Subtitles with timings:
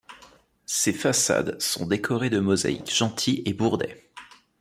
[0.65, 4.09] Ses façades sont décorées de mosaïques Gentil & Bourdet.